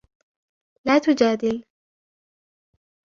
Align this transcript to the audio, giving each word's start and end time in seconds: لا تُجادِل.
لا 0.85 0.99
تُجادِل. 0.99 1.65